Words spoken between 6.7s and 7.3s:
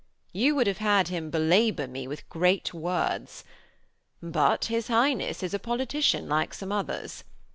others.